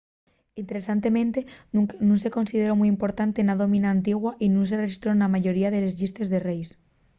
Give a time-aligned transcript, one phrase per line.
[0.61, 1.39] interesantemente
[2.09, 5.79] nun se consideró mui importante na dómina antigua y nun se rexistró na mayoría de
[5.83, 6.69] les llistes de reis